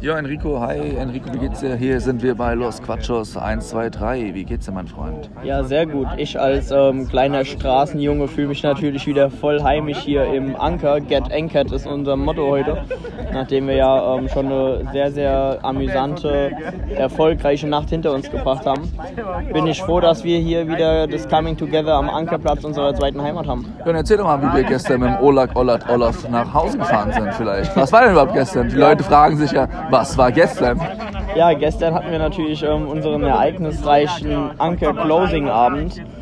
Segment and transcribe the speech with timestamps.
[0.00, 0.96] Ja, Enrico, hi.
[0.96, 1.74] Enrico, wie geht's dir?
[1.76, 4.34] Hier sind wir bei Los Quatschos 1, 2, 3.
[4.34, 5.30] Wie geht's dir, mein Freund?
[5.42, 6.06] Ja, sehr gut.
[6.16, 11.00] Ich als ähm, kleiner Straßenjunge fühle mich natürlich wieder voll heimisch hier im Anker.
[11.00, 12.84] Get Anchored ist unser Motto heute.
[13.32, 16.52] Nachdem wir ja ähm, schon eine sehr, sehr amüsante,
[16.94, 18.82] erfolgreiche Nacht hinter uns gebracht haben,
[19.52, 23.46] bin ich froh, dass wir hier wieder das Coming Together am Ankerplatz unserer zweiten Heimat
[23.46, 23.66] haben.
[23.78, 26.78] Ja, dann erzähl doch mal, wie wir gestern mit dem Olak, Olat, Olaf nach Hause
[26.78, 27.76] gefahren sind vielleicht.
[27.76, 28.68] Was war denn überhaupt gestern?
[28.68, 30.80] Die Leute fragen sich ja, was war gestern?
[31.34, 35.92] Ja, gestern hatten wir natürlich ähm, unseren ereignisreichen Anker-Closing-Abend.
[36.00, 36.13] Hatten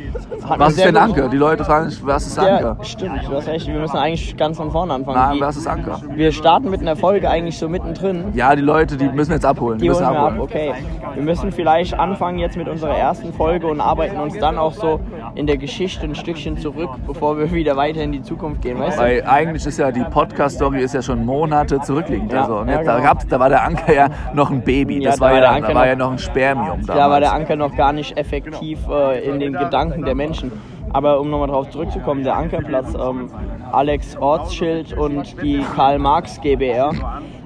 [0.58, 1.28] Was ist denn Anker?
[1.28, 2.76] Die Leute fragen sich, was ist Ja, Anker?
[2.82, 3.66] stimmt, du hast recht.
[3.66, 5.34] Wir müssen eigentlich ganz von vorne anfangen.
[5.36, 6.00] Die- was ist Anker?
[6.14, 8.24] wir starten mit einer Folge eigentlich so mittendrin.
[8.34, 9.78] Ja, die Leute, die müssen jetzt abholen.
[9.78, 10.40] Die Die müssen holen wir ab, abholen.
[10.42, 10.72] okay.
[11.14, 15.00] Wir müssen vielleicht anfangen jetzt mit unserer ersten Folge und arbeiten uns dann auch so
[15.34, 18.98] in der Geschichte ein Stückchen zurück, bevor wir wieder weiter in die Zukunft gehen, weißt
[18.98, 19.02] du?
[19.02, 22.32] Weil eigentlich ist ja die Podcast-Story ist ja schon Monate zurückliegend.
[22.32, 23.06] Ja, also, ja, jetzt, da, genau.
[23.08, 25.02] gab's- da war der Anker ja noch ein Baby.
[25.02, 26.86] Ja, Das da war, ja, da Anker war noch- ja noch ein Spermium damals.
[26.86, 30.52] Da war der Anker noch gar nicht effektiv äh, in den Gedanken der Menschen.
[30.92, 33.30] Aber um nochmal darauf zurückzukommen, der Ankerplatz, ähm,
[33.72, 36.92] Alex Ortsschild und die Karl Marx GbR,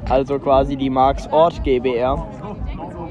[0.09, 2.27] also quasi die Marx Ort GbR,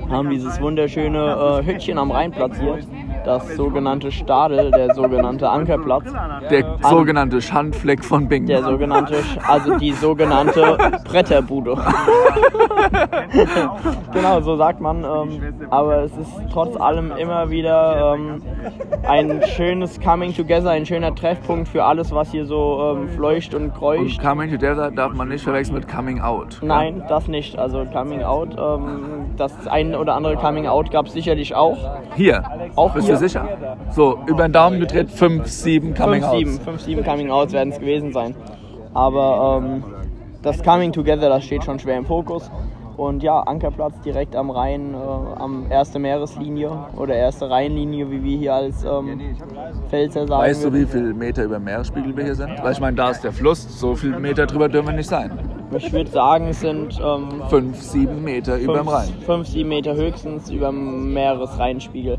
[0.10, 2.86] haben dieses wunderschöne äh, Hütchen am Rhein platziert.
[3.26, 6.06] Das sogenannte Stadel, der sogenannte Ankerplatz.
[6.50, 8.46] der sogenannte Schandfleck von Bing.
[8.46, 9.18] Der sogenannte,
[9.48, 11.76] also die sogenannte Bretterbude.
[14.14, 15.04] genau, so sagt man.
[15.04, 18.42] Ähm, aber es ist trotz allem immer wieder ähm,
[19.08, 23.66] ein schönes Coming Together, ein schöner Treffpunkt für alles, was hier so ähm, fleucht und
[23.66, 24.22] Und kreucht.
[24.22, 26.60] Coming Together darf man nicht verwechseln mit Coming Out.
[26.62, 27.58] Nein, das nicht.
[27.58, 31.78] Also Coming Out, ähm, das ein oder andere Coming Out gab es sicherlich auch.
[32.16, 32.44] Hier.
[32.76, 33.78] Auch Bist du sicher?
[33.92, 36.64] So, über den Daumen gedreht, 5, 7 Coming 5, 7, Outs.
[36.64, 38.36] 5, 7 Coming Outs werden es gewesen sein.
[38.94, 39.84] Aber ähm,
[40.42, 42.50] das Coming Together, das steht schon schwer im Fokus.
[42.98, 48.38] Und ja, Ankerplatz direkt am Rhein, äh, am erste Meereslinie oder erste Rheinlinie, wie wir
[48.38, 49.20] hier als ähm,
[49.90, 50.44] Pfälzer sagen.
[50.44, 52.52] Weißt du, wie viel Meter über dem Meeresspiegel wir hier sind?
[52.64, 55.32] Weil ich meine, da ist der Fluss, so viel Meter drüber dürfen wir nicht sein.
[55.76, 59.10] Ich würde sagen, es sind ähm, 5, 7 Meter über dem Rhein.
[59.26, 62.18] 5, 7 Meter höchstens über dem Meeresrheinspiegel.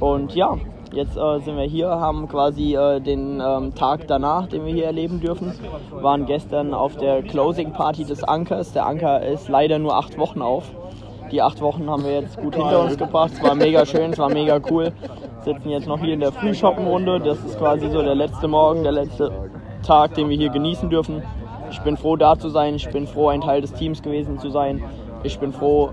[0.00, 0.56] Und ja,
[0.92, 4.86] jetzt äh, sind wir hier, haben quasi äh, den ähm, Tag danach, den wir hier
[4.86, 5.52] erleben dürfen,
[5.90, 8.72] waren gestern auf der Closing Party des Ankers.
[8.72, 10.64] Der Anker ist leider nur acht Wochen auf.
[11.30, 13.32] Die acht Wochen haben wir jetzt gut hinter uns gebracht.
[13.34, 14.92] Es war mega schön, es war mega cool.
[15.44, 17.20] Sitzen jetzt noch hier in der Frühschoppenrunde.
[17.20, 19.30] Das ist quasi so der letzte Morgen, der letzte
[19.82, 21.22] Tag, den wir hier genießen dürfen.
[21.70, 22.74] Ich bin froh, da zu sein.
[22.76, 24.82] Ich bin froh, ein Teil des Teams gewesen zu sein.
[25.24, 25.90] Ich bin froh,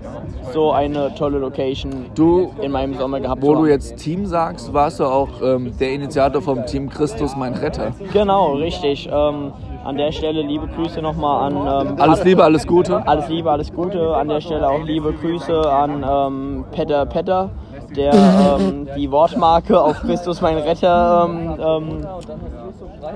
[0.52, 3.68] so eine tolle Location Du, in meinem Sommer gehabt wo zu du haben.
[3.68, 7.92] jetzt Team sagst, warst du auch ähm, der Initiator vom Team Christus, mein Retter.
[8.12, 9.08] Genau, richtig.
[9.12, 9.52] Ähm,
[9.84, 11.86] an der Stelle liebe Grüße nochmal an.
[11.88, 13.06] Ähm, Alles Liebe, alles Gute.
[13.06, 14.16] Alles Liebe, alles Gute.
[14.16, 17.50] An der Stelle auch liebe Grüße an ähm, Petter Petter,
[17.94, 22.06] der ähm, die Wortmarke auf Christus mein Retter, ähm, ähm,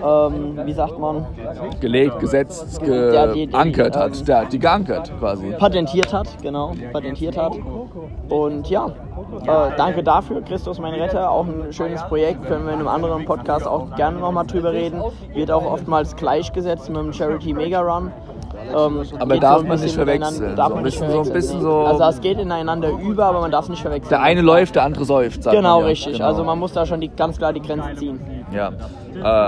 [0.04, 1.26] ähm, wie sagt man,
[1.80, 4.28] Gelegt, gesetzt, geankert hat.
[4.28, 5.52] Der hat die geankert quasi.
[5.58, 7.52] patentiert hat, genau, patentiert hat.
[8.28, 12.80] Und ja, äh, danke dafür, Christus mein Retter, auch ein schönes Projekt, können wir in
[12.80, 15.02] einem anderen Podcast auch gerne nochmal drüber reden.
[15.34, 18.12] Wird auch oftmals gleichgesetzt mit dem Charity Mega Run.
[18.76, 20.54] Ähm, Aber darf ein man nicht verwechseln.
[20.56, 21.34] Darf So man nicht bisschen- so ein verwechseln.
[21.34, 24.10] bisschen so- Also es geht ineinander über, aber man darf es nicht verwechseln.
[24.10, 25.44] Der eine läuft, der andere säuft.
[25.50, 26.14] Genau, richtig.
[26.14, 26.26] Genau.
[26.26, 28.20] Also man muss da schon die, ganz klar die Grenzen ziehen.
[28.52, 28.70] Ja.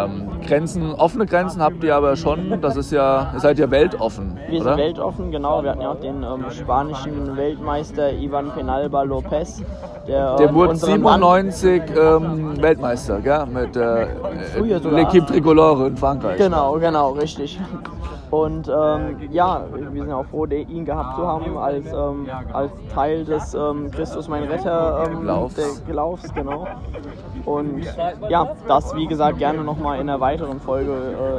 [0.04, 2.60] Ähm, Grenzen, offene Grenzen habt ihr aber schon.
[2.60, 4.70] Das ist ja, ihr seid ja weltoffen, Wir oder?
[4.74, 5.62] sind weltoffen, genau.
[5.62, 9.62] Wir hatten ja auch den ähm, spanischen Weltmeister Ivan Penalba Lopez.
[10.08, 13.46] Der, Der ähm, wurde unseren Mann- 97 ähm, Weltmeister, gell?
[13.46, 14.06] Mit äh.
[14.58, 16.38] L'Equipe Tricolore in Frankreich.
[16.38, 17.60] Genau, genau, richtig.
[18.32, 23.26] Und ähm, ja, wir sind auch froh, ihn gehabt zu haben als, ähm, als Teil
[23.26, 25.54] des ähm, Christus mein Retter ähm, Laufs.
[25.54, 26.66] der Laufs, genau.
[27.44, 27.84] Und
[28.30, 30.92] ja, das wie gesagt gerne nochmal in einer weiteren Folge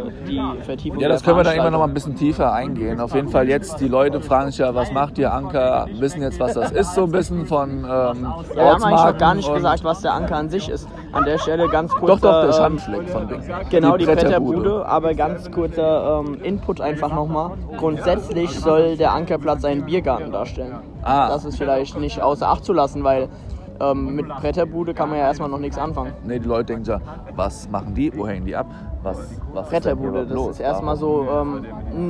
[0.05, 0.99] äh, die Vertiefung.
[0.99, 2.99] Ja, das können wir dann immer noch mal ein bisschen tiefer eingehen.
[2.99, 5.87] Auf jeden Fall jetzt, die Leute fragen sich ja, was macht ihr Anker?
[5.97, 8.15] Wissen jetzt, was das ist, so ein bisschen von ähm, Ja,
[8.53, 10.87] wir haben eigentlich noch gar nicht gesagt, was der Anker an sich ist.
[11.13, 12.07] An der Stelle ganz kurz.
[12.07, 13.41] Doch, doch, der ähm, Schandfleck von Ding.
[13.69, 14.61] Genau, die, Bretterbude.
[14.61, 17.51] Bretterbude, aber ganz kurzer ähm, Input einfach nochmal.
[17.77, 20.75] Grundsätzlich soll der Ankerplatz einen Biergarten darstellen.
[21.03, 21.29] Ah.
[21.29, 23.29] Das ist vielleicht nicht außer Acht zu lassen, weil
[23.79, 26.13] ähm, mit Bretterbude kann man ja erstmal noch nichts anfangen.
[26.23, 26.99] Nee, die Leute denken ja,
[27.35, 28.15] was machen die?
[28.15, 28.67] Wo hängen die ab?
[29.01, 29.17] Was,
[29.53, 30.49] was Bretterbude, ist das los?
[30.51, 31.65] ist erstmal so ähm,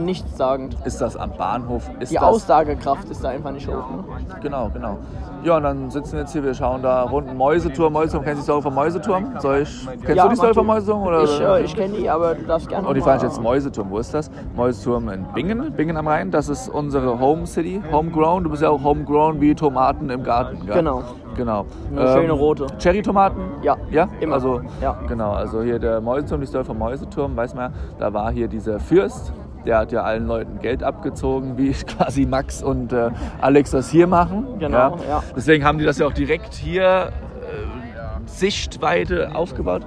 [0.05, 0.77] nichtssagend.
[0.85, 1.89] Ist das am Bahnhof?
[1.99, 3.73] Ist Die das, Aussagekraft ist da einfach nicht hoch.
[3.89, 4.03] Ne?
[4.41, 4.97] Genau, genau.
[5.43, 7.91] Ja, und dann sitzen wir jetzt hier, wir schauen da runden Mäuseturm.
[7.93, 9.33] Mäuseturm, kennst du die Story vom Mäuseturm?
[9.39, 10.67] Soll ich, kennst Ja, du die Story vom.
[10.67, 11.01] Mäuseturm?
[11.03, 11.23] Oder?
[11.23, 12.87] Ich, äh, ich kenne die, aber du darfst gerne.
[12.87, 13.89] Und die mal- fahren jetzt Mäuseturm.
[13.89, 14.29] Wo ist das?
[14.55, 16.29] Mäuseturm in Bingen, Bingen am Rhein.
[16.31, 18.43] Das ist unsere Home City, Homegrown.
[18.43, 20.65] Du bist ja auch Homegrown wie Tomaten im Garten.
[20.65, 20.75] Gell?
[20.75, 21.01] Genau.
[21.35, 21.65] Genau.
[21.91, 22.67] Eine schöne rote.
[22.77, 23.41] Cherry-Tomaten?
[23.61, 24.07] Ja, Ja?
[24.19, 24.35] immer.
[24.35, 24.97] Also, Ja.
[25.07, 28.47] Genau, also hier der Mäuseturm, die Story vom Mäuseturm, weiß man ja, da war hier
[28.47, 29.33] dieser Fürst,
[29.65, 34.07] der hat ja allen Leuten Geld abgezogen, wie quasi Max und äh, Alex das hier
[34.07, 34.45] machen.
[34.59, 35.23] Genau, ja.
[35.35, 37.09] Deswegen haben die das ja auch direkt hier
[38.43, 39.83] Sichtweite aufgebaut.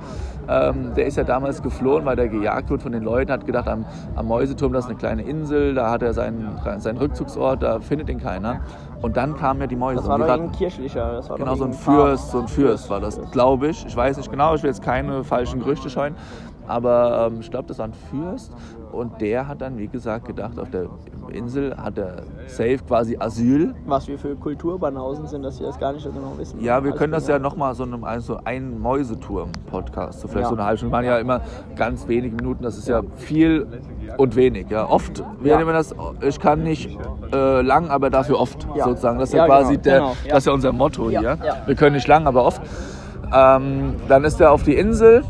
[0.48, 3.68] Ähm, der ist ja damals geflohen, weil der gejagt wurde von den Leuten, hat gedacht,
[3.68, 7.80] am, am Mäuseturm, das ist eine kleine Insel, da hat er seinen, seinen Rückzugsort, da
[7.80, 8.60] findet ihn keiner.
[9.02, 9.96] Und dann kamen ja die Mäuse.
[10.00, 11.12] Das war doch ein kirchlicher.
[11.12, 11.74] Das war Genau, so ein.
[11.74, 13.84] Fürst, so ein Fürst war das, glaube ich.
[13.86, 16.14] Ich weiß nicht genau, ich will jetzt keine falschen Gerüchte scheuen.
[16.68, 18.52] Aber ähm, ich glaube, das war ein Fürst.
[18.92, 20.86] Und der hat dann, wie gesagt, gedacht, auf der
[21.32, 23.74] Insel hat er safe quasi Asyl.
[23.84, 26.60] Was wir für Kulturbanausen sind, dass wir das gar nicht so genau wissen.
[26.62, 27.50] Ja, wir Alles können das ja genau.
[27.50, 30.48] nochmal so einem also ein Mäuseturm-Podcast, so vielleicht Ja.
[30.50, 30.92] so eine halbe Stunde.
[30.92, 31.40] Wir machen ja immer
[31.74, 33.66] ganz wenige Minuten, das ist ja viel
[34.16, 34.70] und wenig.
[34.70, 34.88] Ja.
[34.88, 35.58] Oft, wir Ja.
[35.58, 36.96] nehmen das, ich kann nicht
[37.32, 38.84] äh, lang, aber dafür oft Ja.
[38.84, 39.18] sozusagen.
[39.18, 41.38] Das ist ja, Ja, quasi genau, der, genau, das ist ja unser Motto hier.
[41.66, 42.62] Wir können nicht lang, aber oft.
[43.34, 45.24] Ähm, dann ist er auf die Insel,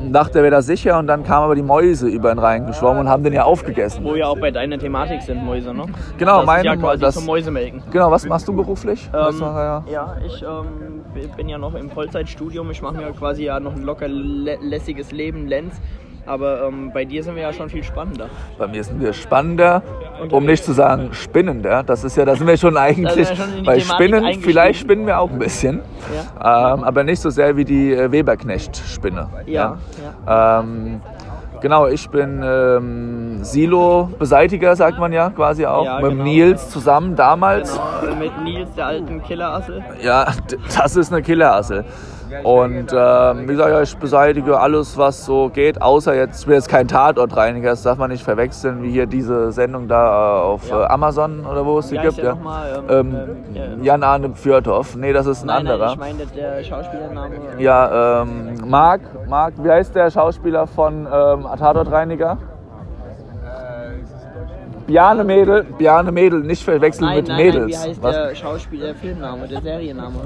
[0.00, 3.08] dachte er wäre da sicher und dann kamen aber die Mäuse über ihn reingeschwommen und
[3.08, 4.02] haben den ja aufgegessen.
[4.04, 5.84] Wo ja auch bei deiner Thematik sind Mäuse, ne?
[6.18, 7.82] Genau, das ist ja quasi das- zum Mäusemelken.
[7.90, 9.08] Genau, was machst du beruflich?
[9.12, 9.84] Ähm, Was mach- ja.
[9.90, 11.02] ja, ich ähm,
[11.36, 12.70] bin ja noch im Vollzeitstudium.
[12.70, 15.74] Ich mache mir quasi ja noch ein locker lä lässiges Leben, Lenz.
[16.26, 18.28] Aber ähm, bei dir sind wir ja schon viel spannender.
[18.58, 19.82] Bei mir sind wir spannender,
[20.30, 21.82] um nicht zu sagen spinnender.
[21.82, 24.40] Das ist ja, da sind wir schon eigentlich wir schon bei Spinnen.
[24.40, 25.80] Vielleicht spinnen wir auch ein bisschen,
[26.38, 29.28] ähm, aber nicht so sehr wie die äh, Weberknecht-Spinne.
[29.46, 29.78] Ja,
[30.28, 31.00] Ähm,
[31.60, 36.24] genau, ich bin ähm, Silo-Beseitiger, sagt man ja quasi auch, Ja, mit genau.
[36.24, 37.80] Nils zusammen damals.
[38.02, 39.82] Genau, mit Nils, der alten Killerassel.
[40.02, 40.26] Ja,
[40.76, 41.84] das ist eine Killerassel.
[42.44, 46.54] Und ähm, wie gesagt, ja, ich beseitige alles, was so geht, außer jetzt, ich bin
[46.54, 50.68] jetzt kein Tatortreiniger, das darf man nicht verwechseln, wie hier diese Sendung da äh, auf
[50.70, 50.82] Ja.
[50.82, 52.26] äh, Amazon oder wo es die heißt gibt.
[52.26, 52.34] Ja.
[52.34, 52.82] nochmal?
[52.88, 54.96] Ähm, Ähm, ähm, Jan Arne Fjörthoff.
[54.96, 55.92] Nee, das ist ein Nein, nein, anderer.
[55.92, 57.34] ich meine der Schauspielername.
[57.58, 62.38] ja, ähm, Marc, Marc, wie heißt der Schauspieler von ähm, Tatortreiniger?
[64.90, 67.68] Bjarne Mädel, Bjarne Mädel, nicht verwechseln Nein, mit nein, nein, Mädels.
[67.68, 68.16] wie heißt Was?
[68.16, 70.16] der Schauspieler, der Filmname, der Serienname?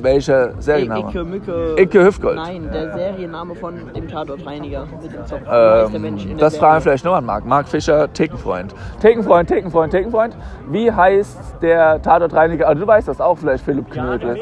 [0.00, 1.24] Welcher Icke Serienname?
[1.24, 1.74] Mücke.
[1.78, 2.36] Icke Hüftgold.
[2.36, 5.40] Nein, der Serienname von dem Tatortreiniger mit dem Zopf.
[5.50, 7.44] Ähm, der das fragen wir vielleicht nur an Marc.
[7.44, 8.72] Marc Fischer, Thekenfreund.
[9.00, 10.36] Thekenfreund, Thekenfreund, Thekenfreund.
[10.68, 12.68] Wie heißt der Tatortreiniger?
[12.68, 14.38] Also du weißt das auch vielleicht, Philipp Knödel.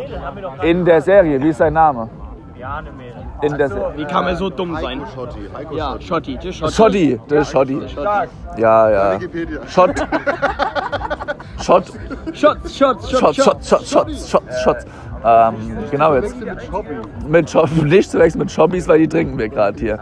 [0.62, 2.10] In der Serie, wie ist sein Name?
[3.43, 5.03] In der Se Wie kann man so dumm sein?
[5.15, 6.07] Schotti, Heiko Ja, Schotti.
[6.07, 6.73] Schotti, das ist Schotti.
[6.75, 7.89] Schotti, das ist Schotti.
[7.89, 8.61] Schotti.
[8.61, 9.15] Ja, ja.
[9.15, 9.61] Wikipedia.
[9.69, 9.95] Schott.
[11.62, 11.87] Schott.
[12.35, 14.77] Schott, Schott, Schott, Schott, Schott, Schott, Schott, Schott.
[15.25, 15.55] Ähm,
[15.90, 16.34] genau jetzt.
[17.28, 19.99] Mit Shop, nicht zu wechseln mit Shoppys, weil die trinken wir gerade hier.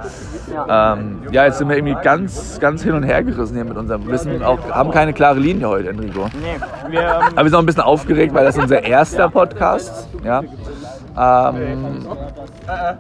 [0.68, 4.06] Ähm, ja, jetzt sind wir irgendwie ganz, ganz hin und her gerissen hier mit unserem
[4.06, 4.42] Wissen.
[4.42, 6.26] Auch, haben keine klare Linie heute, Enrico.
[6.40, 6.58] Nee,
[6.90, 10.08] wir, ähm, Aber wir sind auch ein bisschen aufgeregt, weil das ist unser erster Podcast.
[10.24, 10.42] Ja.
[11.18, 12.06] Ähm,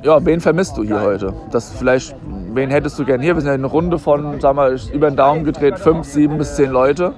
[0.02, 1.32] ja, wen vermisst du hier heute?
[1.52, 2.16] Das vielleicht,
[2.52, 3.36] wen hättest du gern hier?
[3.36, 6.56] Wir sind ja eine Runde von, sag mal, über den Daumen gedreht, fünf, sieben bis
[6.56, 7.12] zehn Leute.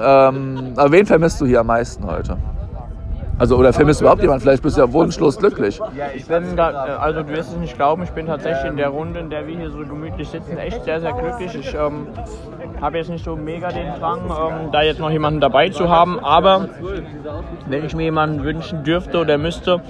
[0.00, 2.38] Ähm, aber wen vermisst du hier am meisten heute?
[3.40, 4.42] Also, oder vermisst du überhaupt jemanden?
[4.42, 5.80] Vielleicht bist du ja wunschlos glücklich.
[6.14, 8.88] ich bin da, äh, also du wirst es nicht glauben, ich bin tatsächlich in der
[8.88, 11.54] Runde, in der wir hier so gemütlich sitzen, echt sehr, sehr glücklich.
[11.54, 12.08] Ich ähm,
[12.82, 16.20] habe jetzt nicht so mega den Drang, ähm, da jetzt noch jemanden dabei zu haben,
[16.20, 16.68] aber
[17.66, 19.80] wenn ich mir jemanden wünschen dürfte oder müsste,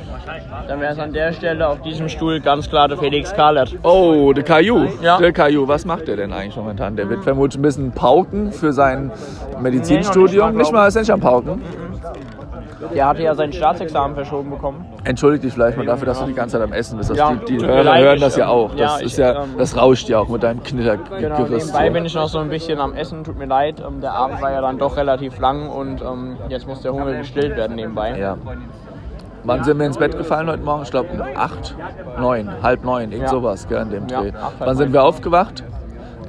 [0.69, 3.77] dann wäre es an der Stelle auf diesem Stuhl ganz klar der Felix Kahlert.
[3.83, 4.87] Oh, der Caillou.
[5.03, 5.19] Ja.
[5.19, 6.95] Der Caillou, was macht der denn eigentlich momentan?
[6.95, 10.53] Der wird vermutlich ein bisschen pauken für sein Nee, noch nicht Medizinstudium.
[10.53, 11.61] mal, nicht mal, ist er nicht am Pauken.
[12.95, 14.87] Der hatte ja sein Staatsexamen verschoben bekommen.
[15.05, 17.11] Entschuldige dich vielleicht mal dafür, dass du die ganze Zeit am Essen bist.
[17.11, 18.71] Das Ja, die die Hörer hören das ja auch.
[18.71, 21.67] Das, ja, ist ja, ähm, das rauscht ja auch mit deinem Genau, Knittergerüst.
[21.67, 23.83] nebenbei bin ich noch so ein bisschen am Essen, tut mir leid.
[23.87, 27.13] Ähm, der Abend war ja dann doch relativ lang und ähm, jetzt muss der Hunger
[27.13, 28.19] gestillt werden nebenbei.
[28.19, 28.37] ja.
[29.43, 30.83] Wann sind wir ins Bett gefallen heute Morgen?
[30.83, 31.75] Ich glaube um 8,
[32.19, 34.33] 9, halb 9, irgend sowas, gell, in dem Dreh.
[34.59, 35.65] Wann sind wir aufgewacht?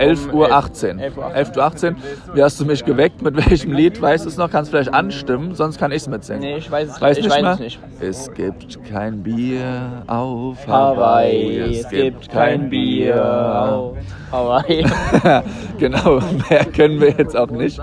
[0.01, 0.53] 11 Um Uhr 11.
[0.55, 0.99] 18.
[0.99, 1.95] 11 Uhr 11 Uhr 18.
[2.33, 3.21] Wie hast du mich geweckt?
[3.21, 4.01] Mit welchem Lied?
[4.01, 4.49] Weißt du es noch?
[4.49, 5.55] Kannst du vielleicht anstimmen?
[5.55, 6.41] Sonst kann ich es mitsingen.
[6.41, 7.53] Nee, ich weiß es Weiß ich nicht weiß mehr?
[7.53, 7.79] es nicht.
[7.99, 13.97] Es gibt kein Bier auf Hawaii, es gibt kein Bier auf
[14.31, 14.85] Hawaii.
[15.77, 17.79] genau, mehr können wir jetzt auch nicht.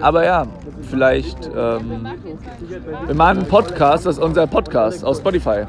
[0.00, 0.46] Aber ja,
[0.88, 2.06] vielleicht, ähm,
[3.06, 5.64] wir machen einen Podcast, das ist unser Podcast aus Spotify.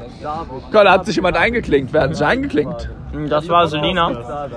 [0.72, 1.92] Gott, da hat sich jemand eingeklinkt.
[1.92, 2.88] Wer hat sich eingeklinkt?
[3.28, 4.48] Das war Selina.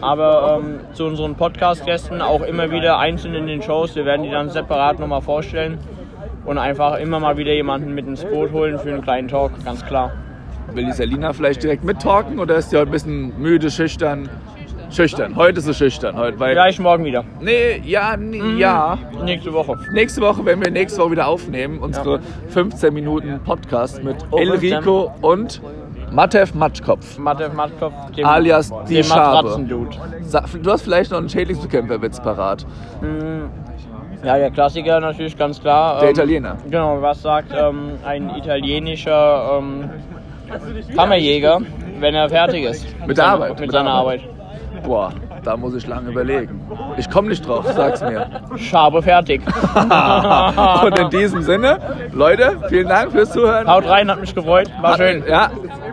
[0.00, 3.96] Aber ähm, zu unseren Podcast-Gästen auch immer wieder einzeln in den Shows.
[3.96, 5.78] Wir werden die dann separat nochmal vorstellen
[6.44, 9.84] und einfach immer mal wieder jemanden mit ins Boot holen für einen kleinen Talk, ganz
[9.84, 10.12] klar.
[10.74, 14.28] Will die Selina vielleicht direkt mittalken oder ist die heute ein bisschen müde, schüchtern?
[14.92, 15.36] Schüchtern.
[15.36, 16.16] Heute ist sie schüchtern.
[16.16, 17.24] Heute, weil Vielleicht morgen wieder.
[17.40, 18.98] Nee, ja, nee, ja.
[19.24, 19.76] Nächste Woche.
[19.92, 25.62] Nächste Woche, wenn wir nächste Woche wieder aufnehmen, unsere 15 Minuten Podcast mit Elrico und
[26.10, 27.16] Matev Matschkopf.
[27.18, 29.58] Mathe Matkopf, dem, Alias die dem Schabe.
[30.62, 32.66] Du hast vielleicht noch einen Schädlingsbekämpferwitz parat.
[34.22, 36.00] Ja, der Klassiker natürlich ganz klar.
[36.00, 36.56] Der ähm, Italiener.
[36.70, 39.90] Genau, was sagt ähm, ein italienischer ähm,
[40.94, 41.60] Kammerjäger,
[41.98, 42.86] wenn er fertig ist?
[43.06, 44.20] Mit der seiner- Arbeit, Mit, mit seiner der Arbeit.
[44.84, 45.12] Boah,
[45.44, 46.60] da muss ich lange überlegen.
[46.96, 48.26] Ich komme nicht drauf, sag's mir.
[48.56, 49.42] Schabe fertig.
[50.84, 51.78] Und in diesem Sinne,
[52.12, 53.66] Leute, vielen Dank fürs Zuhören.
[53.68, 54.70] Haut rein, hat mich gefreut.
[54.80, 55.24] War schön.
[55.28, 55.50] Ja,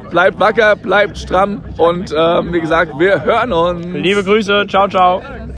[0.10, 3.86] bleibt wacker, bleibt stramm und ähm, wie gesagt, wir hören uns.
[3.86, 4.66] Liebe Grüße.
[4.68, 5.22] Ciao, ciao.